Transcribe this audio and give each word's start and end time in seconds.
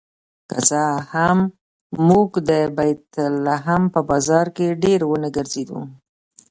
که 0.49 0.57
څه 0.67 0.81
هم 1.13 1.37
موږ 2.07 2.29
د 2.49 2.51
بیت 2.77 3.07
لحم 3.45 3.81
په 3.93 3.99
بازار 4.09 4.45
کې 4.55 4.77
ډېر 4.83 4.99
ونه 5.05 5.29
ګرځېدو. 5.35 5.79